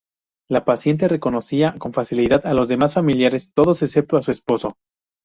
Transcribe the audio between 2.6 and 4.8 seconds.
demás familiares, todos excepto a su esposo.